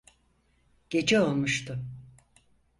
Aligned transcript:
Gece 0.89 1.19
olmuştu. 1.19 1.79